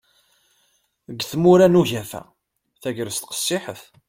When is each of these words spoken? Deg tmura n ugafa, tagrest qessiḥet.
Deg 1.09 1.19
tmura 1.31 1.67
n 1.67 1.79
ugafa, 1.81 2.21
tagrest 2.81 3.23
qessiḥet. 3.29 3.81